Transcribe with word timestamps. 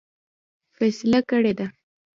فیصله 0.75 1.19
کړې 1.29 1.51
ده. 1.57 1.67